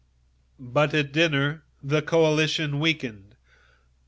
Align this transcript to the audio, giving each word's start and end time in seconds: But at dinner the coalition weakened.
But 0.57 0.95
at 0.95 1.13
dinner 1.13 1.63
the 1.83 2.01
coalition 2.01 2.79
weakened. 2.79 3.35